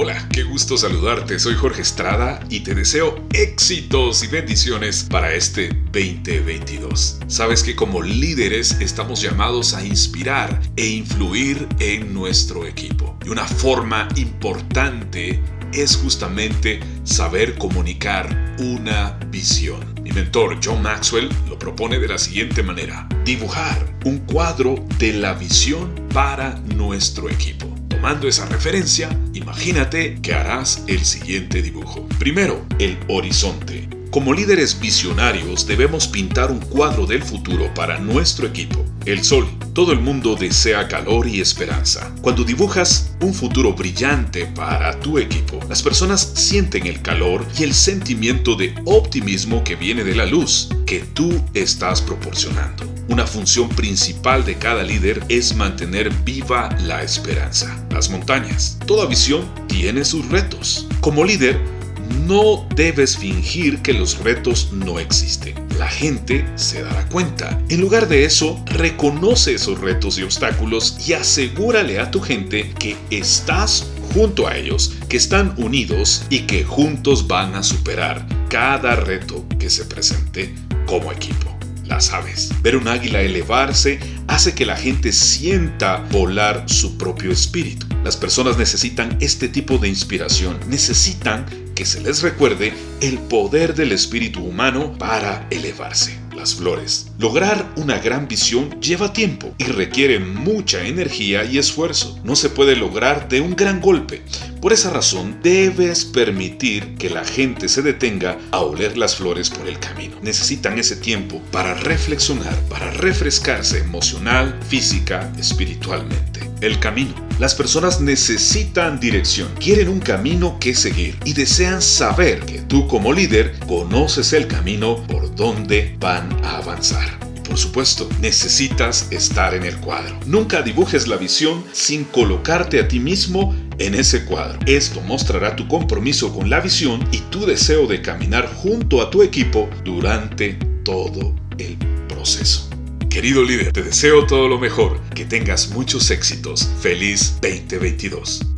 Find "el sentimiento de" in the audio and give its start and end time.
47.64-48.74